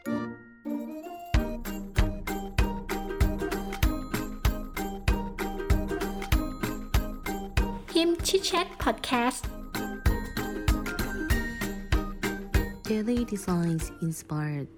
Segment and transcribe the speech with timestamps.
[0.00, 0.06] ฮิ
[8.08, 9.46] มชิดแชทพอดแคสต์
[12.88, 14.74] Daily Designs Inspired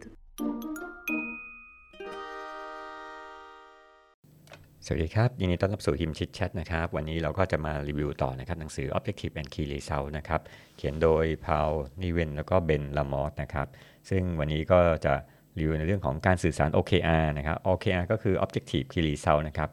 [4.87, 10.41] สวัสดีครับ ยินดีต้อนรับสู่ฮิมชิดแชทนะครับ วันนี้เราก็จะมารีวิวต่อนะครับ หนังสือ Objective and Key Result นะครับ
[10.77, 11.71] เขียนโดยพาว
[12.03, 13.67] นิเวนแล้วก็เบนลามอสนะครับ
[14.11, 15.15] ซึ่งวันนี้ก็จะ
[15.59, 19.71] รีวิวในเรื่องของการสื่อสาร OKR นะครับ OKR ก็คือ Objective Key Result นะครับ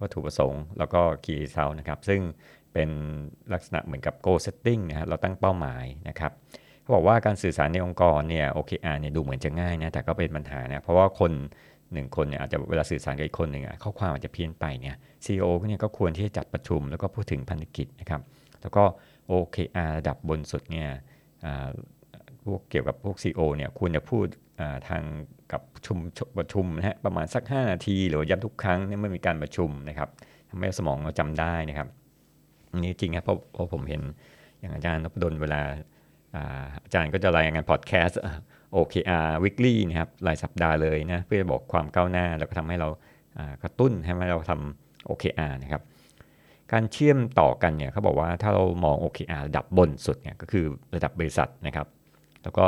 [0.00, 2.20] วัตถุประสงค์แล้วก็ Key Result นะครับ ซึ่ง
[2.72, 2.90] เป็น
[3.52, 6.32] ลักษณะเหมือนกับ goal setting นะครับเราตั้งเป้าหมายนะครับ
[6.80, 11.32] เขาบอกว่าการสื่อสารในองค์กรเนี่ย OKR เนี่ยดูเหมือนจะง่ายนะแต่ก็เป็นปัญหานะเพราะว่าคน
[11.92, 18.20] หนึ่งคนเนี่ยอาจจะเวลาสื่อสารกับอีกคนหนึ่งอะข้อความอาจจะเพี้ยนไปเนี่ย CEO เนี่ยก็ควรที่จะจัดประชุมแล้วก็พูดถึงพันธกิจนะครับ
[18.62, 18.84] แล้วก็
[19.30, 20.88] OKR ระดับบนสุดเนี่ย
[22.44, 24.26] พวกเกี่ยวกับพวก CEO เนี่ยควรจะพูด
[24.88, 25.02] ทาง
[25.52, 25.98] กับชุม
[26.38, 30.08] ประชุมนะฮะประมาณสัก 5 นาที หรือย้ำทุกครั้งเนี่ยเมื่อมีการประชุมนะครับ
[30.50, 31.88] ทำให้สมองเราจำได้นะครับ
[32.72, 34.02] อันนี้จริงครับเพราะเพราะผมเห็น
[34.60, 35.60] อย่างอาจารย์นพดลเวลา
[36.84, 38.20] อาจารย์ก็จะรายงานพอดแคสต์
[38.76, 42.88] OKR weekly นะครับรายสัปดาห์เลยนะเพื่อบอกความก้าวหน้า แล้วก็ทำให้เรา
[43.62, 45.82] กระตุ้นให้เราทำ OKR นะครับ
[46.72, 51.86] การเชื่อมต่อกันเนี่ยเขาบอกว่าถ้าเรามอง OKR ระดับบนสุดเนี่ยก็คือระดับบริษัทนะครับ
[52.42, 52.66] แล้วก็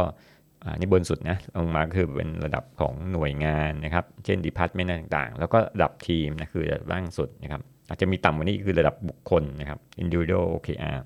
[0.81, 10.99] นี่บนสุดนะลงมาคือเป็นระดับของหน่วยงานนะครับ เช่น department ต่างๆ แล้วก็ระดับทีมนะคือระดับล่างสุดนะครับ อาจจะมีต่ำกว่านี้คือระดับบุคคลนะครับ individual OKR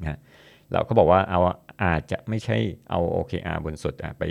[0.00, 0.18] นะ
[0.72, 1.40] เราก็บอกว่าเอา
[1.84, 2.56] อาจจะไม่ใช่
[2.90, 4.24] เอา OKR บนสุดไป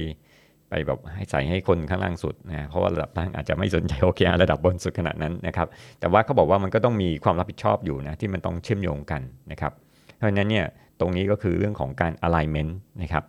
[0.70, 5.68] ไปแบบให้ใส่ให้คนข้างล่างสุดนะเพราะว่าระดับล่างอาจจะไม่สนใจ OKR ระดับบนสุดขนาดนั้นนะครับ
[6.00, 9.74] แต่ว่าเขาบอกว่ามันก็ต้องมีความรับผิดชอบอยู่นะที่มันต้องเชื่อมโยงกันนะครับ
[10.16, 10.66] เพราะฉะนั้นเนี่ย
[11.00, 13.26] ตรงนี้ก็คือเรื่องของการ alignment นะครับ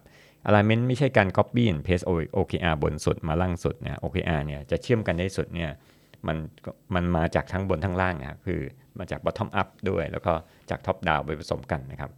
[0.49, 2.07] alignment ไม่ใช่การ copy and paste
[2.37, 5.71] OKR บนสุดมาล่างสุดนะ OKR เนี่ยจะเชื่อมกันได้สุดเนี่ย
[6.27, 6.37] มัน
[6.95, 8.61] มันมาจากทั้งบนทั้งล่างนะคือ
[8.99, 10.33] มาจาก bottom up ด้วย แล้วก็
[10.71, 12.11] จาก top down ไปผสมกันนะครับ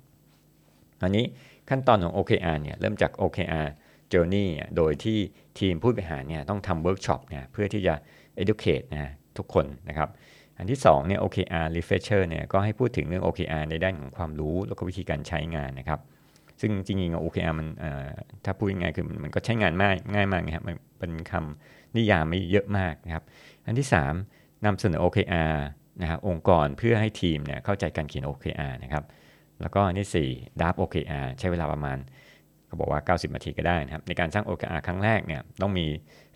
[1.03, 1.25] อันนี้
[1.69, 3.67] ขั้นตอนของ OKR เนี่ยเริ่มจาก OKR
[4.13, 5.19] Journey โดยที่
[5.59, 7.95] ทีมผู้บริหารเนี่ยต้องทำเวิร์กช็อปเนี่ยเพื่อที่จะ
[8.43, 10.09] educate นะทุกคนนะครับ
[10.59, 16.01] อันที่2เนี่ย OKR Refresher เนี่ยก็ให้พูดถึงเรื่อง OKR ในด้านของความรู้แล้วก็วิธีการใช้งานนะครับ
[16.61, 17.67] ซึ่งจริงๆ OKR มัน
[18.45, 23.25] ถ้าพูดง่ายคือมันก็ใช้งานง่ายง่ายมากนะครับมันเป็นคำนิยามไม่เยอะมากนะครับ
[23.67, 23.87] อันที่
[24.27, 25.55] 3นำเสนอ OKR
[26.03, 29.05] นะครับองค์กรเพื่อให้ทีมเนี่ยเข้าใจการเขียน OKR นะครับ
[29.61, 31.99] แล้วก็อันที่4 Draft OKR ใช้เวลาประมาณ
[32.67, 35.87] เขาบอกว่า 90 นาทีก็ได้นะครับ ในการสร้าง OKR ครั้งแรกเนี่ยต้องมี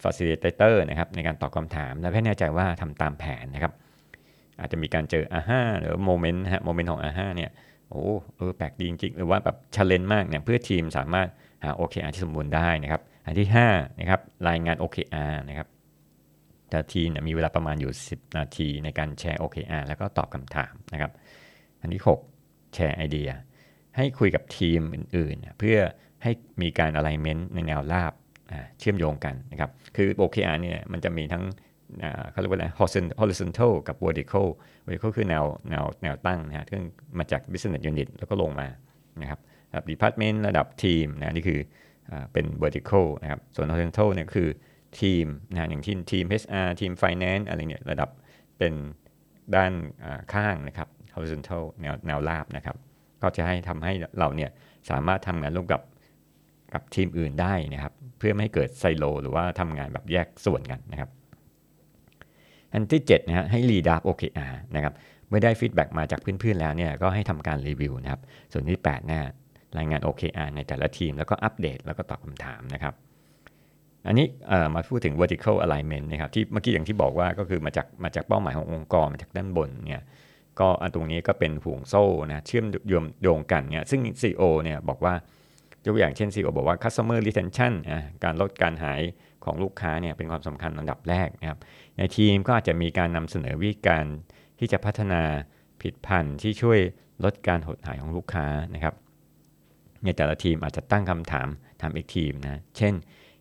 [0.03, 3.73] Facilitator นะครับในการตอบคำถาม และให้แน่ใจว่าทำตามแผนนะครับ
[4.61, 7.51] อาจจะมีการเจอ aha หรือ moment ฮะ moment ของ aha เนี่ย
[7.91, 8.05] โอ้
[8.37, 11.29] เออแปลกดีจริง ๆ หรือว่าแบบ challenge มากเนี่ยเพื่อทีมสามารถ
[11.65, 15.69] หา OKR ที่สมบูรณ์ได้นะครับอันที่5นะครับรายงาน OKR นะครับ
[16.71, 21.13] แต่ทีมมีเวลาประมาณอยู่ 10 นาทีในการแชร์ OKR แล้วก็ตอบคำถามนะครับ
[21.81, 22.03] อันที่
[22.39, 23.31] 6 แชร์ไอเดีย
[23.97, 25.79] ให้คุยกับทีมอื่นๆ เพื่อ
[26.23, 26.33] ให้
[26.63, 28.13] มีการ alignment ในแนวราบ
[28.79, 31.45] เชื่อมโยงกันนะครับคือ OKR เนี่ยมันจะมีทั้ง
[32.31, 32.67] เขาเรียกว่าอะไร
[33.21, 34.47] horizontal กับ vertical
[34.87, 36.83] vertical คือแนวแนวแนวตั้งนะฮะซึ่ง
[37.19, 38.69] มาจาก business unit แล้วก็ลงมา
[39.23, 39.41] นะครับ
[39.71, 41.61] ระดับ department ระดับทีมนะนี่คือ
[42.33, 44.49] เป็น vertical นะครับส่วน horizontal เนี่ยคือ
[45.01, 48.11] ทีมนะอย่างที่ทีม HR ทีม finance อะไรเนี่ยระดับ
[48.59, 48.75] เป็น
[49.55, 49.73] ด้าน
[50.35, 52.77] ข้างนะครับ horizontal แนวแนวราบนะครับ
[53.23, 54.51] ก็จะให้ทำให้เราเนี่ย
[54.91, 55.83] สามารถทำงานร่วมกับ
[56.75, 61.11] กับทีมอื่นได้นะครับ เพื่อไม่ให้เกิดไซโล หรือว่าทำงานแบบแยกส่วนกันนะครับ
[62.73, 64.95] อันที่7นะฮะให้ redraft OKR นะครับ
[65.29, 68.21] เมื่อได้ feedback มาจากเพื่อนๆแล้วเนี่ยก็ให้ทำการรีวิวนะครับ
[68.53, 69.31] ส่วนที่8นะ
[69.79, 72.95] รายงาน OKR ในแต่ละทีม แล้วก็อัปเดตแล้วก็ตอบคำถามนะครับ
[74.07, 74.27] อันนี้
[74.75, 80.05] มาพูดถึง vertical alignment นะครับที่เมื่อกี้อย่างที่บอกว่าก็คือมาจากมาจากเป้าหมายขององค์กรมาจากด้านบนเนี่ย
[80.61, 85.15] ก็อันตรงนี้ก็เป็นห่วงโซ่นะเชื่อมโยงโยงกันเนี่ยซึ่ง CEO เนี่ยบอกว่า
[85.87, 89.01] ยกอย่างเช่น CEO บอกว่า customer retention นะการลดการหาย
[89.45, 91.59] ของลูกค้าเนี่ยเป็นความสำคัญอันดับแรกนะครับ
[91.97, 94.05] ในทีมก็อาจจะมีการนำเสนอวิธีการ
[94.59, 95.23] ที่จะพัฒนา
[95.83, 96.79] ผิดพันธุ์ที่ช่วย
[97.25, 98.95] ลดการหดหายของลูกค้านะครับ
[100.05, 101.49] ในแต่ละทีมอาจจะตั้งคำถาม
[101.83, 102.95] ทำอีกทีมนะเช่น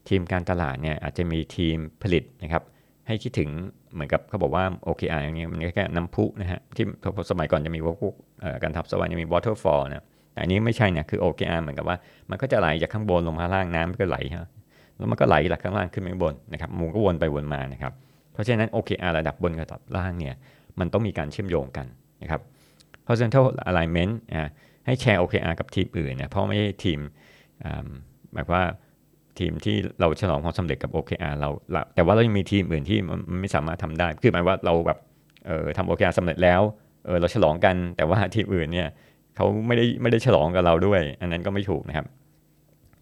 [0.10, 2.64] ทีมการตลาดเนี่ยอาจจะมีทีมผลิตนะครับ
[3.08, 3.50] ให้คิดถึง
[3.94, 6.86] เหมือนกับเขาบอกว่า OKR อย่างเงี้ยมันแค่น้ำพุนะฮะที่
[7.32, 8.14] สมัยก่อนจะมีพวก
[8.64, 11.98] การทับสวรรค์จะมี waterfall นะแต่อันนี้ไม่ใช่เนี่ยคือ OKR เหมือนกับว่า
[12.30, 14.18] มันก็จะไหลจากข้างบนลงมาล่างน้ำก็ไหล
[15.00, 17.94] แล้วมันก็ไหลจากข้างล่างขึ้นไปบนนะครับมูก็วนไปวนมานะครับ
[18.34, 20.36] เพราะฉะนั้น OKR ระดับบนกับระดับล่างเนี่ย
[20.80, 21.88] มันต้องมีการเชื่อมโยงกัน
[22.22, 22.42] นะครับ
[23.08, 24.48] horizontal alignment อ่า
[24.86, 27.00] ให้แชร์ OKR กับทีมอื่นนะเพราะไม่ใช่ทีม
[28.34, 28.64] หมายว่า
[29.40, 35.00] ทีมที่เราฉลองความสำเร็จกับ OKR เราเราแต่ว่าเรายังมีทีมอื่นที่มันไม่สามารถทำได้ คือหมายว่าเราแบบ
[35.48, 36.62] เออทำ OKR สำเร็จแล้ว
[37.06, 38.88] เออเราฉลองกัน แต่ว่าทีมอื่นเนี่ย
[39.36, 42.06] เขาไม่ได้ไม่ได้ฉลองกับเราด้วย อันนั้นก็ไม่ถูกนะครับ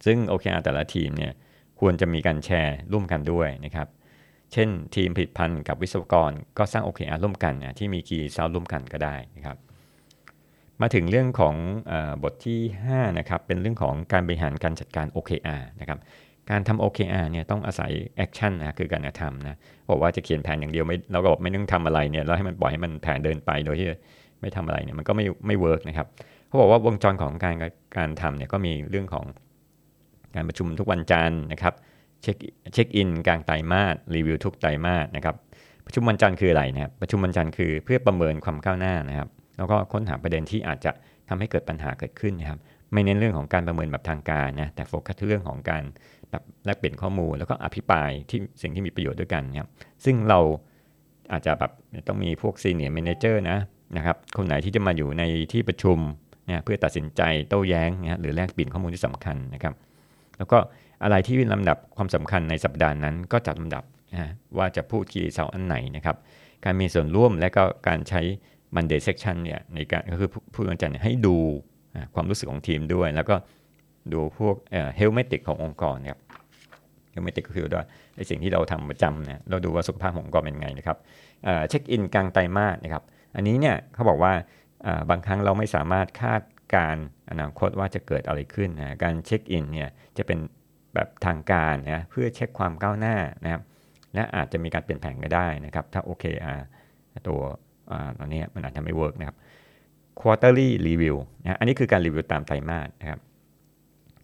[0.06, 1.32] ซึ่ง OKR แต่ละทีมเนี่ย
[1.80, 3.88] ควรจะมีการแชร์ร่วมกันด้วยนะครับ
[4.52, 9.56] เช่นทีมผลิตภัณฑ์กับวิศวกรก็สร้าง OKR ร่วมกันนะที่มี key result ร่วมกันก็ได้นะครับ
[10.80, 11.92] มาถึงเรื่องของ
[12.22, 12.60] บทที่
[12.90, 15.98] 5นะครับเป็นเรื่องของการบริหารการจัดการ OKR นะครับ
[16.50, 19.58] การทำ OKR เนี่ยต้องอาศัย action นะคือการกระทำนะ
[19.90, 23.88] บอกว่าจะเขียนแผนอย่างเดียวไม่เราก็บอกไม่ต้องทำอะไรเนี่ยแล้วให้มันปล่อยให้มันแผนเดินไปโดยที่
[24.40, 26.06] ไม่ทำอะไรเนี่ยมันก็ไม่ไม่ work นะครับ
[26.48, 27.54] เขาบอกว่าวงจรของการ
[27.96, 29.24] การทำเนี่ยก็มีเรื่องของ
[30.38, 31.74] การประชุมทุกวันจันทร์นะครับ
[32.22, 32.36] เช็ค
[32.72, 35.34] เช็คอินกลางไตรมาสรีวิวทุกไตรมาสนะครับ
[35.86, 40.92] ประชุมวันจันทร์คืออะไรนะครับประชุมวันจันทร์คือเพื่อประเมินความก้าวหน้านะครับ แล้วก็ค้นหาประเด็นที่อาจจะ
[41.28, 42.58] ทำให้เกิดปัญหาเกิดขึ้นนะครับ
[42.92, 45.82] ไม่เน้นเรื่องของการประเมินแบบทางการนะแต่โฟกัสที่เรื่องของการ
[46.30, 49.68] แบบแลกเปลี่ยนข้อมูล แล้วก็อภิปรายที่สิ่งที่มีประโยชน์ด้วยกันนะครับ
[50.04, 50.40] ซึ่งเรา
[51.32, 51.72] อาจจะแบบ
[52.08, 53.58] ต้องมีพวก senior manager นะ
[53.96, 55.98] นะครับคนไหนที่จะมาอยู่ในที่ประชุม
[56.46, 59.74] เนี่ยเพื่อตัดสินใจโต้แย้งนะหรือแลกเปลี่ยนข้อมูลที่สำคัญนะครับ
[60.38, 60.58] แล้วก็
[61.02, 66.16] อะไรที่ลำดับความสำคัญในสัปดาห์นั้นก็จัดลำดับนะว่าจะพูดคีย์เสาอันไหนนะครับ
[66.64, 68.20] การมีส่วนร่วมและก็การใช้
[68.74, 71.36] Monday section เนี่ยในการก็คือผู้วันจันทร์ให้ดู
[72.14, 73.36] ความรู้สึกของทีมด้วย แล้วก็
[74.12, 74.54] ดูพวก
[74.96, 76.20] เฮลเมติกขององค์กรครับ
[77.12, 77.86] เฮลเมติกก็คือว่า
[78.16, 80.98] ในสิ่งที่เราทำประจำเนี่ยเราดูว่าสุขภาพขององค์กรเป็นไงนะครับ
[81.68, 83.02] เช็คอินกลางไตรมาสนะครับ
[83.36, 84.32] อันนี้เนี่ยเขาบอกว่า
[85.10, 86.40] บางครั้งเราไม่สามารถคาด
[86.76, 86.96] การณ์
[87.30, 90.38] อนาคตว่าจะเกิดอะไรขึ้นนะการเช็คอินเนี่ยจะเป็น
[90.94, 93.62] แบบทางการนะเพื่อเช็คความก้าวหน้านะครับ
[94.14, 96.62] และอาจจะมีการเปลี่ยนแปลงก็ได้นะครับ ถ้า OKR
[97.28, 97.40] ตัว
[98.18, 99.36] ตอนนี้มันอาจจะไม่ work นะครับ
[100.20, 103.20] quarterly review นะอันนี้คือการรีวิวตามไตรมาสนะครับ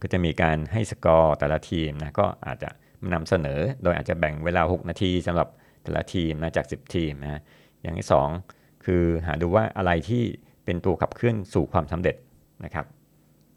[0.03, 2.71] ก็จะมีการให้สกอร์แต่ละทีมนะก็อาจจะ
[3.15, 5.49] นำเสนอโดยอาจจะแบ่งเวลา 6 นาทีสำหรับ
[5.83, 7.41] แต่ละทีมนะจาก 10 ทีมนะ
[7.83, 8.09] อย่างที่
[8.47, 10.23] 2 คือหาดูว่าอะไรที่
[10.65, 12.17] เป็นตัวขับเคลื่อนสู่ความสำเร็จ
[12.65, 12.87] นะครับ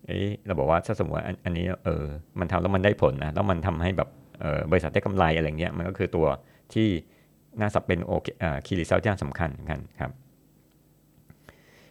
[0.05, 2.05] เอ้เราบอกว่าถ้าสมมติว่าอันนี้เออ
[2.39, 4.09] มันทำแล้วมันได้ผลนะแล้วมันทำให้แบบ
[4.39, 6.25] เบริษัทได้กำไรอะไรเงี้ยมันก็คือตัว
[6.73, 6.87] ที่
[7.59, 8.27] น่าสับเป็นโอเค
[8.65, 10.11] คีรีเซลที่สำคัญกันครับ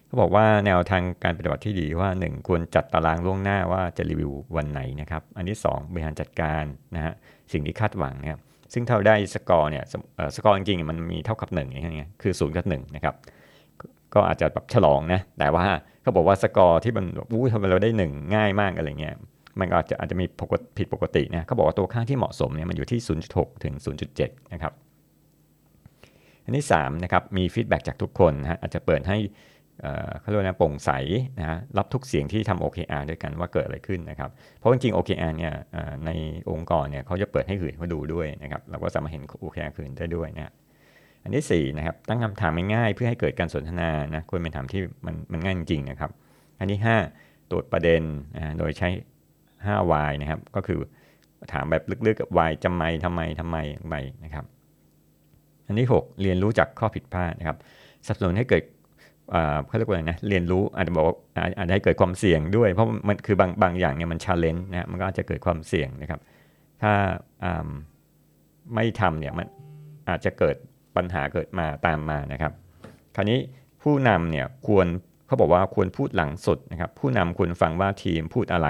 [0.05, 6.63] เขาบอกว่าแนวทางการปฏิบัติที่ดีว่า 1 ควรจัดตารางล่วงหน้าว่าจะรีวิววันไหนนะครับ อันที่ 2 บริหารจัดการ
[6.95, 7.13] นะฮะ
[7.51, 8.39] สิ่งที่คาดหวังนะครับ
[8.73, 9.83] ซึ่งถ้าได้สกอร์เนี่ย
[10.35, 13.15] สกอร์จริงๆมันมีเท่ากับ1อย่างเงี้ยคือ0กับ1นะครับ
[14.13, 15.65] ก็อาจจะแบบฉลองนะแต่ว่า
[16.07, 19.15] เขาบอกว่าสกอร์ที่มันอู้ทำไมเราได้1ง่ายมากอะไรเงี้ย
[19.59, 20.25] มันอาจจะอาจจะมี
[20.77, 22.99] ผิดปกตินะเขาบอกว่าตัวค่าที่เหมาะสมเนี่ยมันอยู่ที่
[23.31, 23.73] 0.6 ถึง
[24.13, 24.73] 0.7 นะครับ
[26.43, 29.17] อันที่3นะครับมี feedback จากทุกคนนะอาจจะเปิดให้
[30.19, 30.91] เขาเรียกว่าโปร่งใส
[31.39, 35.53] นะฮะรับทุกเสียงที่ทำ OKR ด้วยกันว่าเกิดอะไรขึ้นนะครับ เพราะจริงๆ OKR เนี่ย
[36.05, 36.11] ใน
[36.51, 40.53] องค์กรเนี่ยเขาจะเปิดให้คืนเขาดูด้วยนะครับเราก็สามารถเห็น OKR คืนได้ด้วยนะ
[41.27, 46.11] อันที่4นะครับตั้งคำถามง่ายๆเพื่อให้เกิดการสนทนานะควรเป็นถามที่มันมันง่ายจริงๆนะครับ
[46.59, 46.79] อันที่
[47.15, 48.01] 5 ตรวจประเด็น
[48.59, 48.89] โดยใช้
[49.45, 50.79] 5 y นะครับ ก็คือ
[51.53, 53.57] ถามแบบลึกๆกับ why จำไมทำไมทำไม
[53.89, 54.45] ไปนะครับ
[55.65, 57.57] อันที่ 6 เรียนรู้จากข้อผิดพลาดนะครับ
[58.05, 58.63] สนับสนุนให้เกิด
[59.67, 61.05] เขาเรียกว่าอะไรนะเรียนรู้อาจจะบอก
[61.57, 66.19] อาจจะให้เกิดความเสี่ยงด้วย เพราะมันคือบางบางอย่างเนี่ยมันชาเลนจ์นะมันก็อาจจะเกิดความเสี่ยงนะครับ
[66.81, 66.93] ถ้า
[68.75, 69.45] ไม่ทำเนี่ยมัน
[70.09, 70.55] อาจจะเกิด
[70.97, 72.51] ปัญหาเกิดมาตามมานะครับ
[73.15, 73.39] คราวนี้
[73.83, 74.87] ผู้นำเนี่ยควร
[75.27, 78.67] เขาบอกว่าควรพูดหลังสุดนะครับ ผู้นำควรฟังว่าทีมพูดอะไร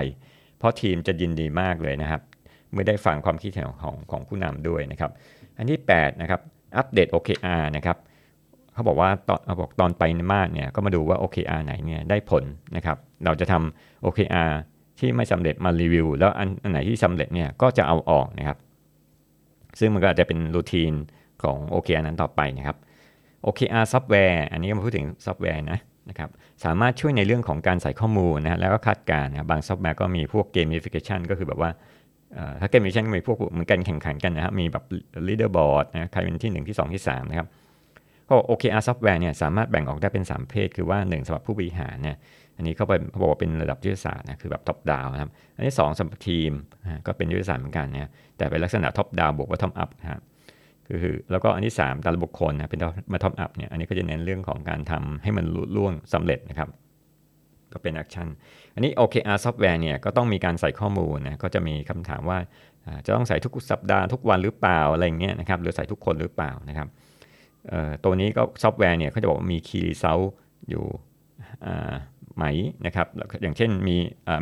[0.57, 2.21] เพราะทีมจะยินดีมากเลยนะครับ
[2.71, 5.11] เมื่อได้ฟังความคิดเห็นของของผู้นำด้วยนะครับ
[5.57, 6.41] อันที่8นะครับ
[6.77, 7.97] update OKR นะครับ
[8.73, 12.43] เขาบอกว่าตอนเขาบอกตอนไตรมาสเนี่ยก็มาดูว่า OKR ไหนเนี่ยได้ผล
[12.75, 14.51] นะครับ เราจะทำ OKR
[14.99, 18.57] ที่ไม่สำเร็จมารีวิวแล้วอันอันไหนที่สำเร็จเนี่ยก็จะเอาออกนะครับ
[19.79, 20.91] ซึ่งมันก็อาจจะเป็น routine
[21.43, 22.77] ของ OKR นั้นต่อไปนะครับ
[23.45, 25.79] OKR ซอฟต์แวร์อันนี้ก็มาพูดถึงซอฟต์แวร์นะ
[26.09, 26.29] นะครับ
[26.65, 31.69] สามารถช่วยในเรื่องของการใส่ข้อมูลนะแล้วก็คาดการณ์นะบางซอฟต์แวร์ก็มีพวกเกม i ฟิเคชันก็คือแบบว่า
[32.61, 34.83] ถ้าเกม i ฟิเคชันก็มีพวกเหมือนกันแข่งขันกันนะครับมีแบบ
[35.27, 37.47] leaderboard นะใครเป็นที่ 1 ที่ 2 ที่ 3 นะครับ
[38.29, 42.17] ก็ OKR ซอฟต์แวร์เนี่ยสามารถแบ่งออกได้เป็น 3 ประเภท คือว่า 1สำหรับผู้บริหารเนี่ย
[42.57, 46.51] อันนี้เขาไปเขาบอกว่าเป็นระดับยุทธศาสตร์นะคือแบบ top down นะครับอันที่2สำหรับทีม
[47.05, 50.21] ก็เป็นยุทธศาสตร์เหมือนกันนะแต่เป็นลักษณะ top down บวกว่า bottom up นะครับ
[51.01, 52.81] คือแล้วก็อันที่ 3 แต่ละบุคคลนะเป็น
[53.13, 55.45] bottom up เนี่ยอันนี้ก็จะเน้นเรื่องของการทำให้มัน
[55.75, 56.69] ลุล่วงสำเร็จนะครับ
[57.73, 58.27] ก็เป็น action
[58.75, 62.37] อันนี้ OKR ซอฟต์แวร์เนี่ยก็ต้องมีการใส่ข้อมูลนะก็จะมีคำถามว่า
[63.05, 66.87] จะต้องใส่ทุกสัปดาห์ทุกวันหรือเปล่าอะไรเงี้ยนะครับหรือใส่ทุกคนหรือเปล่านะครับ
[68.03, 70.19] ตัวนี้ก็ซอฟต์แวร์เนี่ยเขาจะบอกว่ามี key result
[70.69, 70.85] อยู่
[72.35, 72.45] ไหม
[72.85, 73.07] นะครับ
[73.43, 73.95] อย่างเช่นมี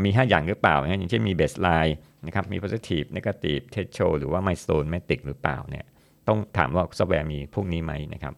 [0.03, 5.85] มี 5 อย่างหรือเปล่า อย่างเช่นมี baseline นะครับมี positive negative threshold หรือว่า milestone metric หรือเปล่าเนี่ย
[6.27, 8.33] ต้องถามว่าซอฟต์แวร์มีพวกนี้ไหมนะครับ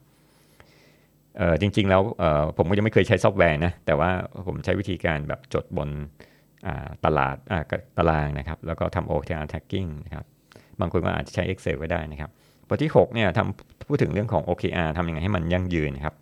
[1.37, 4.09] เออจริงๆแล้วเออผมก็ยังไม่เคยใช้ซอฟต์แวร์นะแต่ว่า
[4.47, 5.89] ผมใช้วิธีการแบบจดบน
[7.05, 7.35] ตลาด
[7.97, 10.25] ตารางนะครับ แล้วก็ทำ OKR tracking นะครับ
[10.79, 12.29] บางคนก็อาจจะใช้ Excel ก็ได้นะครับ
[12.67, 16.15] บทที่6เนี่ยทำพูดถึงเรื่องของ OKR ทำยังไงให้มันยั่งยืนครับ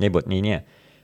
[0.00, 0.60] ในบทนี้เนี่ย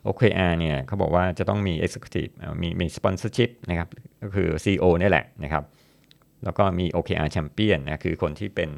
[0.06, 2.32] OKR เนี่ยเขาบอกว่าจะต้องมี Executive
[2.62, 3.88] มีมี Sponsorship นะครับ
[4.22, 5.64] ก็คือ CEO นี่แหละนะครับ
[6.44, 8.70] แล้วก็มี OKR Champion นะคือคนที่เป็น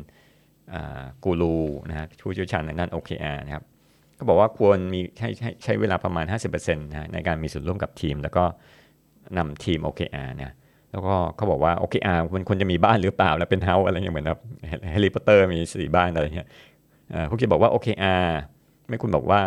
[1.25, 1.57] กูรู
[1.89, 3.65] นะฮะผู้เชี่ยวชาญในด้าน OKR นะครับ
[4.19, 8.45] ก็บอกว่าควรมีใช้ใช้ใช้เวลาประมาณ 50%นะในการมีส่วนร่วมกับทีม แล้วก็
[9.37, 10.53] นำทีม OKR เนี่ย
[10.91, 14.41] แล้วก็เขาบอกว่า OKR มันควรจะมีบ้านหรือเปล่าแล้วเป็นเฮาอะไรอย่างเหมือนแบบ
[14.91, 16.49] แฮร์รี่พอตเตอร์มีสี่บ้านอะไรเงี้ย
[17.29, 18.25] พวกจะบอกว่า OKR
[18.89, 19.41] ไม่ควรบอกว่า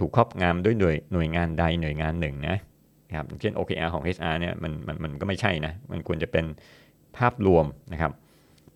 [0.00, 2.56] ถูกครอบงำด้วยหน่วยหน่วยงานใดหน่วยงานหนึ่งนะ
[3.16, 6.44] ครับเช่น OKR ของ HR เนี่ยมันมันมันก็ไม่ใช่นะมันควรจะเป็น
[7.16, 8.12] ภาพรวมนะครับ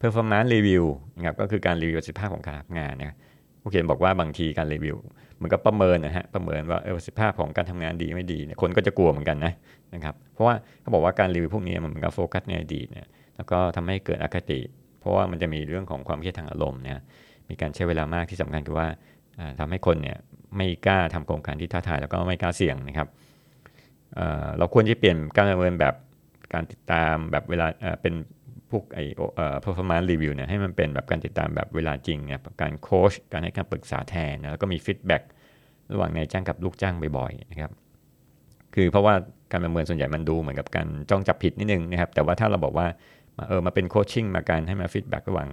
[0.00, 0.84] performance review
[1.16, 3.16] นะครับก็คือการรีวิวประสิทธิภาพของการทำงานนะ
[3.62, 4.96] โอเคบอกว่าบางทีการรีวิว
[5.42, 9.52] มันก็ประเมินนะฮะประเมินว่าประสิทธิภาพของการทำงานดีไม่ดีคนก็จะกลัวเหมือนกันนะ
[9.94, 14.60] นะครับเพราะว่าเขาบอกว่าการรีวิวพวกนี้มันเหมือนกับโฟกัสในอดีตเนี่ยแล้วก็ทำให้เกิดอคติ
[15.00, 17.00] เพราะว่ามันจะมีเรื่องของความเครียดทางอารมณ์เนี่ย
[17.48, 18.88] มีการใช้เวลามากที่สำคัญคือว่า
[19.60, 20.18] ทำให้คนเนี่ย
[20.56, 23.08] ไม่กล้าทำโครงการที่ท้าทายแล้วก็ไม่กล้าเสี่ยงนะครับ
[24.14, 25.94] เราควรจะเปลี่ยนการประเมินแบบ
[26.52, 27.66] การติดตามแบบเวลา
[28.02, 28.14] เป็น
[28.71, 29.00] พวกไอ
[29.37, 35.22] เอ่อ performance review เนี่ยให้มันเป็นแบบการติดตามแบบเวลาจริงเนี่ยการโค้ชการให้คำปรึกษาแทนนะแล้วก็มี feedback
[35.92, 37.71] ระหว่างนายจ้างกับลูกจ้างบ่อยๆนะครับ
[38.75, 39.14] คือเพราะว่า
[39.52, 42.87] การประเมินส่วนใหญ่มันดูเหมือนกับการจ้องจับผิดนิดนึงนะครับ แต่ว่าถ้าเราบอกว่า
[43.49, 45.49] เออมาเป็น coaching มาการให้มา feedback ระหว่าง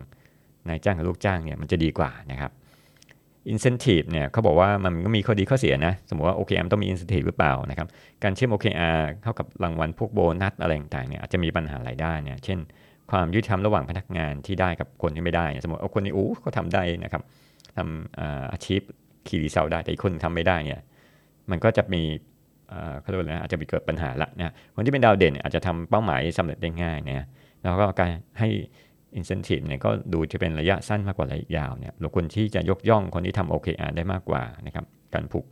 [0.70, 2.52] นายจ้างกับลูกจ้างเนี่ยมันจะดีกว่านะครับ
[3.54, 7.88] incentive เนี่ยเขาบอกว่ามันก็มีข้อดีข้อเสียนะ สมมติว่า OKR ต้องมี incentive หรือเปล่านะครับ
[8.24, 12.60] การเชื่อม OKR เข้ากับรางวัลพวกโบนัสอะไรต่างๆเนี่ยอาจจะมีปัญหาหลายด้านเนี่ยเช่น
[13.12, 17.22] ความยุติธรรมระหว่างพนักงานที่ได้กับคนที่ไม่ได้ สมมติเอาคนนี้อู้เขาทำได้นะครับ
[17.78, 18.82] ทำอาชีพ
[19.28, 20.82] คีรีเซลได้แต่อีกคนทำไม่ได้เนี่ย
[21.52, 22.02] มันก็จะมี
[23.00, 27.28] เขาเรียกว่าอะอาจจะมีเกิดปัญหาละนะคนที่เป็นดาวเด่นอาจจะทำเป้าหมายสำเร็จได้ง่ายเนี่ย
[27.64, 28.50] แล้วก็การให้
[29.20, 35.46] incentive เนี่ยก็ดูจะเป็นระยะสั้นมากกว่าระยะยาวเนี่ยเราควรที่จะยกย่องคนที่ทำ OKR ได้มากกว่านะครับการผูก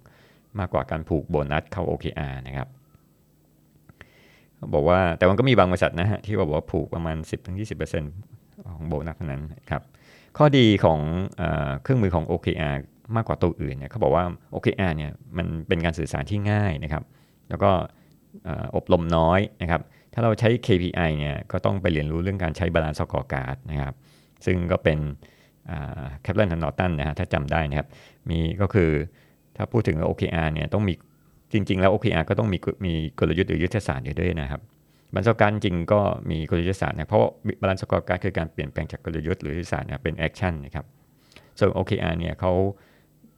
[0.60, 2.68] มากกว่าการผูกโบนัสเข้า OKR นะครับ
[4.74, 7.18] บอกว่าแต่มันก็มีบางบริษัทนะฮะที่บอกว่าผูกประมาณ
[7.92, 9.82] 10-20%ของโบนัสนั้นครับ
[10.38, 11.00] ข้อดีของ
[11.38, 11.44] เอ
[11.84, 12.76] เครื่องมือของ OKR
[13.16, 17.04] มากกว่าตัวอื่นเนี่ยเขาบอกว่า OKR เนี่ยมันเป็นการสื่อสารที่ง่ายนะครับ
[17.50, 17.72] แล้วก็
[18.76, 19.82] อบรมน้อยนะครับ
[20.14, 23.94] ถ้าเราใช้ KPI เนี่ยก็ต้องไปเรียนรู้เรื่องการใช้ balanced scorecard นะครับ
[24.46, 25.00] ซึ่งก็เป็น
[26.22, 27.88] Kaplan and Norton นะฮะถ้าจำได้นะครับ
[28.30, 28.90] มีก็คือ
[29.56, 30.94] ถ้าพูดถึง OKR เนี่ยต้องมี
[31.54, 34.62] จริง ๆ แล้ว OKR ก็ต้องมีมีกลยุทธ์หรือยุทธศาสตร์อยู่ด้วยนะครับ
[35.14, 37.22] balanced scorecard จริงก็มีกลยุทธศาสตร์นะเพราะ
[37.62, 40.86] balanced scorecard คือการเปลี่ยนแปลงจากกลยุทธ์หรือยุทธศาสตร์เนี่ยเป็น action นะครับ
[41.60, 42.52] ส่วน OKR เนี่ยเขา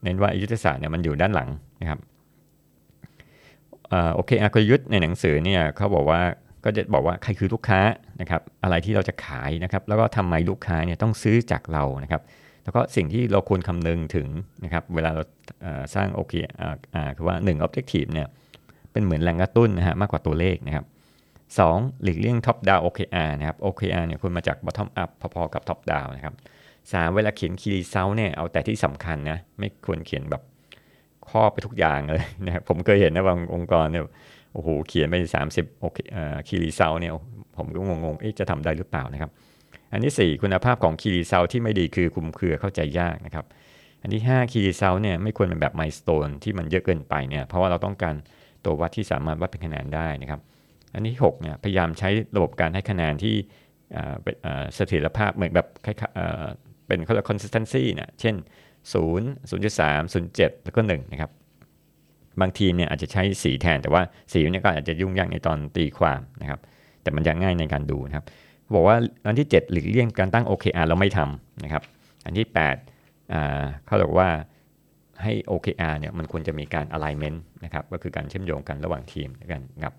[0.04, 1.50] เน้นว่ายุทธศาสตร์เนี่ยมันอยู่ด้านหลัง
[1.82, 2.00] นะครับ
[4.16, 6.22] โอเคอากลยุทธ์ในหนังสือเนี่ยเขาบอกว่า
[6.66, 7.80] ก็จะบอกว่าใครคือลูกค้า
[8.22, 12.22] นะครับอะไรที่เราจะขายนะครับแล้วก็ทำไมลูกค้าเนี่ยต้องซื้อจากเรานะครับ
[12.64, 14.28] แล้วก็สิ่งที่เราควรคำนึงถึง
[14.64, 15.24] นะครับเวลาเรา
[15.96, 16.34] สร้างโอเค
[17.18, 18.28] คือว่า 1 objective เนี่ย
[18.92, 20.86] เป็นเหมือนแรงกระตุ้นนะฮะมากกว่าตัวเลขนะครับ
[21.60, 26.36] สองหลีกเลี่ยง top down OKR นะครับ OKR เนี่ยควรมาจาก bottom up พอๆกับ top down นะครับ
[26.94, 30.42] สามเวลาเขียน key result เนี่ยเอาแต่ที่สำคัญนะไม่ควรเขียนแบบ
[31.30, 34.06] ข้อไปทุกอย่างเลยนะครับผมเคยเห็นนะบางองค์กรเนี่ย
[34.54, 35.16] โอ้โหเขียนไป
[35.50, 35.98] 30โอเค
[36.48, 37.14] key result เนี่ย
[37.58, 39.32] ผมก็งงๆจะทำได้หรือเปล่านะครับ
[39.92, 43.46] อันที่ 4 คุณภาพของ key result ที่ไม่ดีคือคลุมเครือเข้าใจยากนะครับ
[44.02, 48.16] อันที่ 5 key result เนี่ยไม่ควรเป็นแบบ milestone ที่มันเยอะเกินไปเนี่ยเพราะว่าเราต้องการ
[48.66, 50.42] ตัววัดที่สามารถวัดเป็นคะแนนได้นะครับ
[50.94, 53.36] อันที่6เนี่ยพยายามใช้ระบบการให้คะแนนที่
[54.24, 54.36] เป็น
[54.76, 55.68] เสถียรภาพเหมือนแบบ
[56.88, 58.36] เป็นเขาเรียก consistency เนี่ยเช่น
[58.94, 58.96] 0
[59.52, 61.32] 0.3 0.7 แล้วก็1นะครับ
[62.42, 66.60] บางทีเนี่ยอาจจะใช้สีแทนแต่ว่าสีเนี่ยก็อาจจะยุ่งยากในตอนตีความนะครับ
[67.02, 68.26] แต่มันจะง่ายในการดูนะครับ
[68.76, 71.84] บอกว่าอันที่ 7 หลีกเลี่ยงการตั้ง OKR เราไม่ทำนะครับ
[72.26, 72.48] อันที่
[73.16, 74.30] 8เขาบอกว่า
[75.24, 79.94] ให้ OKR เนี่ยมันควรจะมีการ alignment นะครับก็คือการเชื่อมโยงกันระหว่างทีมกันกับ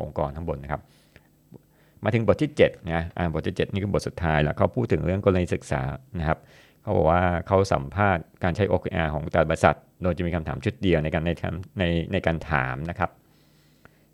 [0.00, 0.80] องค์กรทั้งบนนะครับ
[2.04, 3.02] มาถึงบทที่7นะ
[3.34, 5.82] บทที่ 7 นี่คือบทสุดท้ายแล้วเขาพูดถึงเรื่องกรณีศึกษา
[6.18, 6.38] นะครับ
[6.82, 11.30] เขาบอกว่าเขาสัมภาษณ์การใช้ OKR ของแต่บริษัท โดยจะมีคำถามชุดเดียวในการใน
[11.78, 13.10] ในในการถามนะครับ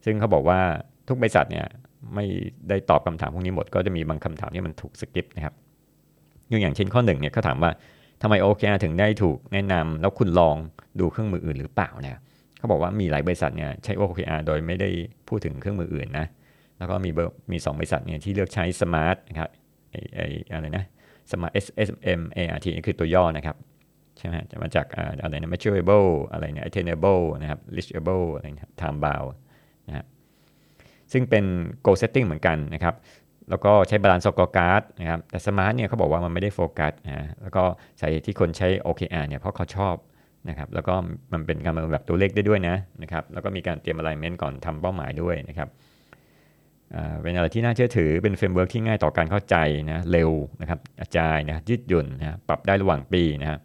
[0.05, 0.61] ซึ่งเขาบอกว่า
[1.09, 1.67] ทุกบริษัทเนี่ย
[2.14, 2.26] ไม่
[2.69, 5.55] ได้ตอบคำถามพวกนี้หมด ก็จะมีบางคำถามที่มันถูกสกิปนะครับ
[6.52, 7.71] ยกอย่างเช่นข้อหนึ่งเนี่ยเขาถามว่า
[8.23, 10.57] ทำไม OKR ถึงได้ถูกแนะนำแล้วคุณลอง
[11.00, 12.19] ดูเครื่องมืออื่นหรือเปล่าเนี่ย
[12.59, 14.90] เขาบอกว่ามีหลายบริษัทเนี่ยใช้ OKR โดยไม่ได้
[15.28, 16.26] พูดถึงเครื่องมืออื่นนะ
[16.78, 17.11] แล้วก็มี
[17.52, 19.50] มี2บริษัทเนี่ยที่เลือกใช้ Smart นะครับ
[19.90, 20.21] ไอไอ
[20.52, 20.85] อะไรนะ
[21.31, 23.57] Smart S S M A R T นี่คือตัวย่อนะครับ
[24.19, 24.87] ใช่ไหมจะมาจาก
[25.23, 29.31] อะไรนะ measurable อะไรเนี่ย attainable นะครับ reachable อะไรนะ time bound
[29.88, 30.07] นะครับ
[31.12, 31.45] ซึ่งเป็น
[31.85, 32.95] goal setting เหมือนกันนะครับ
[33.50, 37.62] แล้วก็ใช้ balanced scorecard นะครับ แต่ SMART เนี่ยเขาบอกว่ามันไม่ได้โฟกัสนะแล้วก็
[37.99, 39.97] ใส่ที่คนใช้ OKR เนี่ยเพราะเขาชอบ
[40.49, 40.95] นะครับแล้วก็
[41.33, 45.69] มันเป็นการแบบตัวเลขได้ด้วยนะนะครับแล้วก็มีการเตรียม alignment ก่อนทำเป้าหมายด้วยนะครับ
[47.23, 49.57] เป็นอะไรที่น่าเชื่อถือเป็น framework ที่ง่ายต่อการเข้าใจ
[49.93, 53.59] นะเร็วนะครับอาจายนะยืดหยุ่นนะปรับได้ระหว่างปีนะ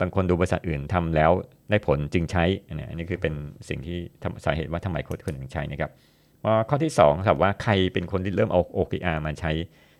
[0.00, 1.30] บางคนดูบริษัทอื่นทำแล้ว
[1.70, 3.34] ได้ผลจึงใช้อันนี้คือเป็น
[3.68, 3.98] สิ่งที่
[4.44, 5.90] สาเหตุว่าทำไมคนคนถึงใช้นะครับ
[6.68, 9.52] ข้อที่2ครับว่าใครเป็นคนที่เริ่มเอา OKR มาใช้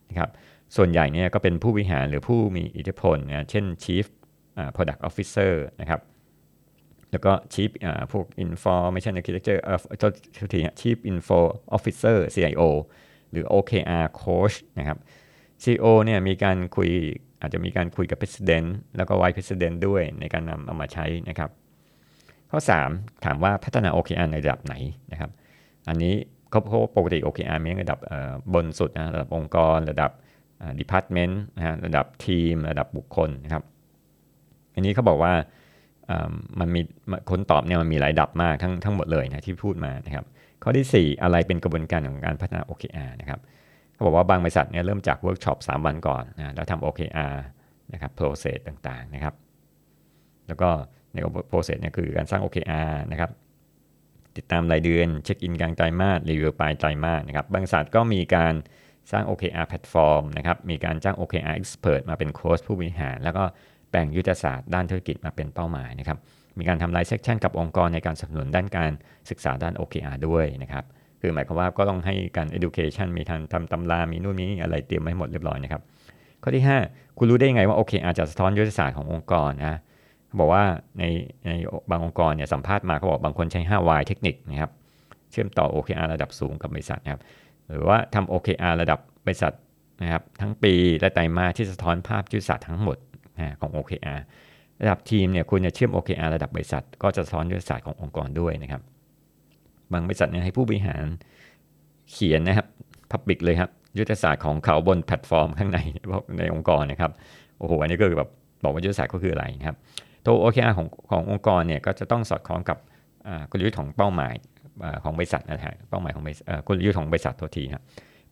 [0.09, 0.31] นะครับ
[0.77, 4.07] ส่วนใหญ่เนี่ยก็เป็นผู้บริหารหรือผู้มีอิทธิพลนะเช่น Chief
[4.77, 6.01] Product Officer นะครับ
[7.11, 7.71] แล้วก็ Chief
[8.13, 9.79] พวก Information Architecture เอ่อ
[10.53, 11.39] ที Chief Info
[11.77, 12.63] Officer CIO
[13.31, 14.99] หรือ OKR Coach นะครับ
[15.63, 16.91] CEO เนี่ยมีการคุย
[17.41, 21.51] อาจจะมีการคุยกับ President แล้วก็ Vice President ด้วยในการนำเอามาใช้นะครับ
[22.51, 22.59] ข้อ
[22.93, 24.75] 3 ถามว่าพัฒนา OKR ในระดับไหน
[25.13, 25.31] นะครับ
[25.89, 26.15] อันนี้
[26.55, 27.99] เขาเพราปกติ OKR มีระดับ
[28.55, 30.11] บนสุดนะระดับองค์กร ระดับ
[30.81, 33.63] department นะฮะระดับทีม ระดับบุคคลนะครับ
[34.75, 35.33] อันนี้เขาบอกว่า
[36.61, 36.81] มันมี
[37.31, 40.25] คนตอบเนี่ยมันมีหลายระดับมากทั้งทั้งหมดเลยนะที่พูดมานะครับ
[40.63, 43.41] ข้อที่ 4 อะไรเป็นกระบวนการของการพัฒนา OKR นะครับ
[43.95, 47.35] เขาบอกว่าบางบริษัทเนี่ยเริ่มจากเวิร์กช็อป3วันก่อนนะแล้วทำ OKR
[47.93, 49.35] นะครับ process ต่างๆนะครับ
[50.49, 50.69] แล้วก็
[51.13, 51.17] ใน
[51.51, 53.31] process เนี่ยคือการสร้าง OKR นะครับ
[54.37, 58.55] ติดตามรายเดือนเช็คอินกลางไตรมาสรีวิวปลายไตรมาสนะครับบางบริษัทก็มีการ
[59.13, 63.45] สร้าง OKR แพลตฟอร์มนะครับมีการจ้าง OKR expert มาเป็นโค้ชผู้บริหาร แล้วก็
[63.91, 66.19] แบ่งยุทธศาสตร์ด้านธุรกิจมาเป็นเป้าหมายนะครับ
[66.59, 68.91] มีการทำไลฟ์เซสชันกับองค์กรในการสนับสนุนด้านการ
[69.31, 70.85] ศึกษาด้าน OKR ด้วยนะครับ
[71.21, 75.83] คือหมายความว่าก็ต้องให้การ education มีทางทำตำรา มีนู่นนี้อะไรเตรียมไว้หมดเรียบร้อยนะครับ
[76.43, 79.77] ข้อที่ 5 คุณรู้ได้ยังไงว่าโอเคอาจจะสะท้อนยุทธศาสตร์ขององค์กรนะ
[80.39, 80.65] บอกว่า
[80.99, 81.05] ใน
[81.47, 81.51] ใน
[81.91, 84.71] บางองค์กรเนี่ยสัมภาษณ์มาเขาบอกบางคนใช้ 5Y เทคนิคนะครับ
[85.31, 87.21] เชื่อมต่อ OKR ระดับสูงกับบริษัทนะครับ
[87.69, 89.53] หรือว่าทำ OKR ระดับบริษัท
[90.03, 92.99] นะครับทั้งปีและไตรมาสที่สะท้อนภาพยุทธศาสตร์ทั้งหมด
[93.61, 94.21] ของ OKR
[94.83, 98.83] ระดับทีมเนี่ยคุณจะเชื่อม OKR ระดับบริษัท ก็จะสะท้อนยุทธศาสตร์ขององค์กรด้วยนะครับ
[99.93, 101.05] บางบริษัทเนี่ยให้ผู้บริหาร
[102.11, 102.67] เขียนนะครับ
[103.11, 105.79] public เลยครับยุทธศาสตร์ของเขาบนแพลตฟอร์มข้างใน
[106.39, 107.11] ในองค์กรนะครับ
[107.59, 108.31] โอ้โหอันนี้ก็คือแบบ
[108.65, 109.77] บอกว่ายุทธศาสตร์ก็คืออะไรนะครับ
[110.27, 112.79] ตัว OKR ของขององค์กรเนี่ยก็จะต้องสอดคล้องกับ
[113.51, 114.35] กลยุทธ์ของเป้าหมาย
[115.03, 116.25] ของบริษัทนะฮะเป้าหมายของ
[116.67, 117.83] กลยุทธ์ของบริษัทตัวทีครับ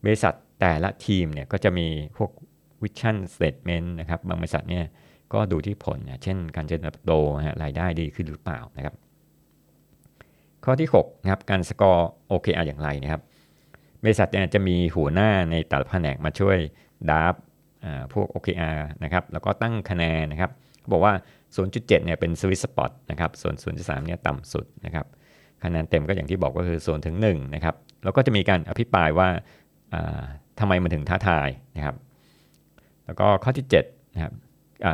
[0.05, 2.31] บริษัทแต่ละทีมเนี่ยก็จะมีพวก
[2.83, 4.85] vision statement นะครับบางบริษัทเนี่ย
[5.33, 7.13] ก็ดูที่ผลนะเช่นการเจริญเติบโต
[7.63, 8.95] รายได้ดีขึ้นหรือเปล่านะครับ
[10.65, 13.23] ข้อที่6นะครับการ score OKR อย่างไรนะครับ
[14.05, 16.59] บริษัทเนี่ยจะมีหัวหน้าในแต่ละแผนกมาช่วย
[17.11, 17.35] ดับ
[18.13, 20.51] พวก OKR นะครับแล้วก็ตั้งคะแนนนะครับ
[20.93, 21.13] บอกว่า
[21.57, 25.07] 0.7เนี่ยเป็น sweet spot นะครับส่วน 0.3เนี่ยต่ำสุดนะครับ
[25.63, 29.29] คะแนนเต็มก็อย่างที่บอกก็คือ0ถึง1นะครับแล้วก็จะมีการอภิปรายว่า
[30.61, 31.97] ทำไมมันถึงท้าทายนะครับ
[33.07, 34.33] แล้วก็ข้อที่7นะครับ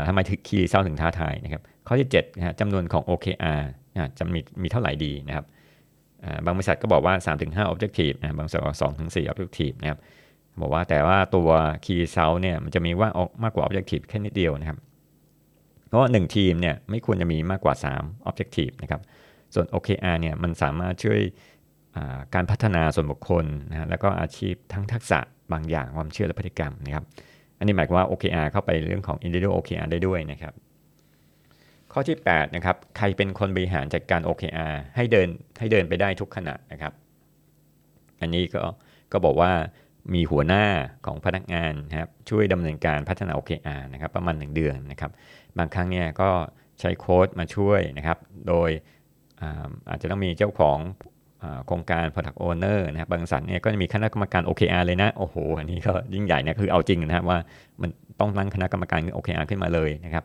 [0.09, 3.61] ทำไมถึงคีย์เซลถึงท้าทายนะครับ ข้อที่7นะจำนวนของ OKR
[4.19, 5.45] จะมีมีเท่าไหร่ดีนะครับ
[6.45, 8.73] บางบริษัทก็บอกว่า 3-5 objective นะบางบริษัทก็
[9.05, 9.99] 2-4 objective นะครับ
[10.61, 11.49] บอกว่าแต่ว่าตัว
[11.85, 14.79] key result เนี่ยมันจะมีว่าออกมากกว่า objective แค่นิดเดียวนะครับ
[15.89, 19.01] เพราะว่า1ทีมเนี่ยไม่ควรจะมีมากกว่า 3 objective นะครับ
[19.55, 21.21] ส่วน OKR เนี่ยมันสามารถช่วย
[22.35, 25.19] การพัฒนาส่วนบุคคลนะแล้วก็อาชีพทั้งทักษะ
[25.53, 27.05] บางอย่างความเชื่อและพฤติกรรมนะครับ
[27.59, 30.55] อันนี้หมายความว่า OKR เข้าไปเรื่องของ individual OKR ได้ด้วยนะครับ
[31.93, 36.93] ข้อที่8นะครับใครเป็นคนบริหารจัดการ OKR ให้เดินให้เดินไปได้ทุกขณะนะครับ
[38.21, 38.63] อันนี้ก็
[39.13, 39.53] ก็บอกว่า
[40.15, 40.65] มีหัวหน้า
[41.07, 45.11] ของพนักงานนะครับช่วยดำเนินการพัฒนา OKR นะครับประมาณ 1 เดือนนะครับ
[45.59, 46.31] บางครั้งเนี่ยก็
[46.81, 48.19] ใช้โค้ดมาช่วยนะครับ
[48.49, 48.71] โดย
[49.89, 50.79] อาจจะต้องมีเจ้าของ
[51.67, 57.39] โครงการ Product Owner นะครับบางสัตว์เนี่ยก็จะมีคณะกรรมการ OKR เลยนะ โอ้โห อันนี้ก็ยิ่งใหญ่นะคือเอาจริงนะครับว่า
[57.83, 57.91] มัน
[58.21, 60.25] ต้องตั้งคณะกรรมการ OKR ขึ้นมาเลยนะครับ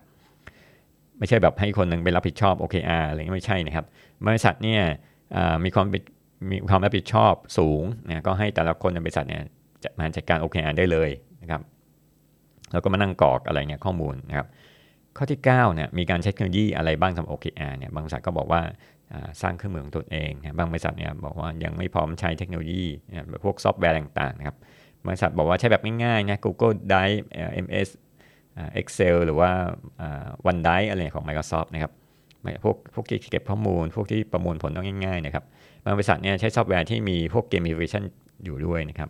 [1.17, 3.85] ไม่ใช่แบบให้คนหนึ่งไปรับผิดชอบ OKR อะไรไม่ใช่นะครับ
[4.27, 4.81] บริษัทเนี่ย
[5.65, 5.87] มีความ
[6.49, 9.43] มีความรับผิดชอบสูงนะก็ให้แต่ละคนในบริษัทเนี่ย
[9.83, 11.09] จะมาจัดการ OKR ได้เลย
[11.41, 11.61] นะครับ
[12.71, 14.47] แล้วก็มานั่งกรอกอะไรเนี่ยข้อมูลนะครับ
[15.17, 18.61] ข้อที่9เนี่ยมีการใช้เทคโนโลยีอะไรบ้างสำหรับ OKR เนี่ยบางบริษัทก็บอกว่า
[19.41, 22.83] สร้างเครื่องมือของตัวเองนะบางบริษัทเนี่ยบอกว่ายังไม่พร้อมใช้เทคโนโลยี
[23.43, 24.55] พวกซอฟต์แวร์ต่างๆนะครับ
[25.07, 27.19] บริษัทบอกว่าใช้แบบง่ายๆนะ Google Drive
[27.65, 27.89] MS
[28.79, 29.51] Excel หรือว่า
[30.49, 31.91] OneDrive อะไรของ Microsoft นะครับ
[32.63, 35.43] พวกพวกที่เก็บข้อมูล พวกที่ประมวลผลต้องง่ายๆนะครับ
[35.85, 38.03] บางบริษัทเนี่ยใช้ซอฟต์แวร์ที่มีพวก gamification
[38.43, 39.09] อยู่ด้วยนะครับ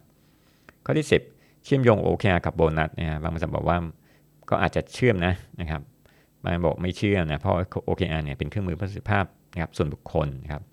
[0.85, 3.77] ข้อที่ 10 เชื่อมโยง OKR กับโบนัสนะฮะบางบริษัทบอกว่า
[4.49, 5.81] ก็อาจจะเชื่อมนะนะครับ
[6.43, 7.55] บางบอกไม่เชื่อมนะเพราะ
[7.87, 10.63] OKR เนี่ยเป็นเครื่องมือประสิทธิภาพนะครับส่วนบุคคลนะครับ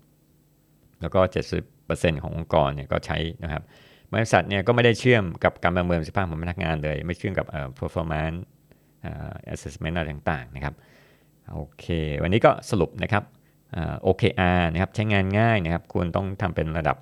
[1.01, 1.19] แล้วก็
[1.71, 3.63] 70%ขององค์กรเนี่ยก็ใช้นะครับ
[4.13, 8.37] บริษัทเนี่ยก็ไม่ได้เชื่อมกับการประเมินประสิทธิภาพของพนักงานเลย ไม่เชื่อมกับเอ่อ performance
[9.01, 10.73] เอ่อ assessment อะไรต่างๆนะครับ
[11.53, 11.85] โอเค
[12.23, 13.23] วันนี้ก็สรุปนะครับ
[13.73, 16.97] เอ่อ OKR นะครับใช้งานง่ายนะครับ ควรต้องทำเป็นระดับ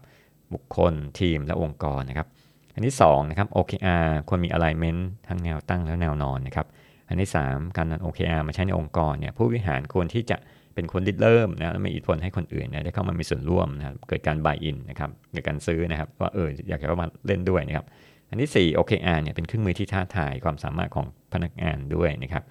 [0.54, 2.28] บุคคลทีมและองค์กรนะครับ
[2.74, 6.68] อันที่2นะครับ OKR ควรมี alignment ทั้งแนวตั้งและแนวนอนนะครับ
[7.08, 10.38] อันที่ 3 การนำ OKR มาใช้ในองค์กรเนี่ยผู้บริหารควรที่จะ
[10.74, 17.86] เป็นคนริเริ่มนะแล้วมีอิทธิพลให้คนอื่นเนยได้เข้ามามีส่วนร่วมนะครับเกิดการ buy in นะครับเกิดการซื้อนะครับว่าเอออยากจะเข้ามาเล่นด้วยนะครับ
[18.30, 22.44] อันที่ 4 OKR เนี่ยเป็นเครื่องมือที่ท้าทายความสามารถของพนักงานด้วยนะครับ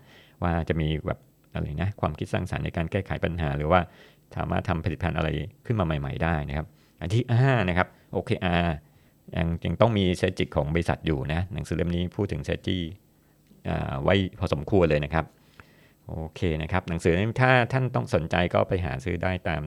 [0.42, 1.18] ว่าจะมีแบบ
[1.54, 3.80] อะไรนะความคิดสร้างสรรค์ในการแก้ไขปัญหา หรือว่า
[4.36, 5.28] สามารถทำผลิตภัณฑ์อะไร
[5.66, 6.66] ขึ้นมาใหม่ ๆ ได้นะครับ
[7.00, 8.66] อันที่5นะครับ OKR
[9.36, 12.78] ยังยังต้องมีเซจิกของบริษัทอยู่นะหนังสือเล่มนี้พูดถึงเซจิ
[14.02, 15.24] ไว้พอสมควรเลยนะครับ
[16.08, 19.62] โอเคนะครับ หนังสือนี้ถ้าท่านต้องสนใจก็ไปหาซื้อได้ตาม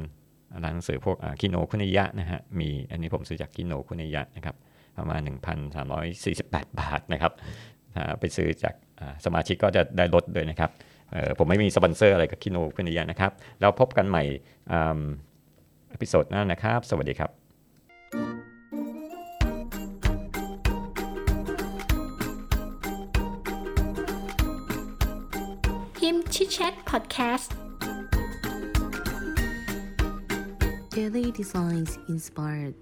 [0.63, 4.55] ร้านหนังสือพวกคิโนคุนิยะนะฮะมีอันนี้ผมซื้อจากคิโนคุนิยะนะครับ
[4.97, 5.21] ประมาณ
[5.99, 7.33] 1,348 บาทนะครับ
[8.19, 8.75] ไปซื้อจาก
[9.25, 10.71] สมาชิกก็จะได้ลดด้วยนะครับ
[11.37, 14.23] ผมไม่มีสปอนเซอร์อะไรกับคิโนคุนิยะนะครับ แล้วพบกันใหม่
[14.71, 15.01] อ่า
[15.93, 17.40] episode หน้านะครับ สวัสดีครับ
[26.91, 27.55] Podcast.
[30.89, 32.75] Daily Designs Inspired.